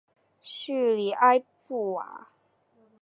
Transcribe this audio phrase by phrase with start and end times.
[0.41, 2.29] 叙里埃布瓦。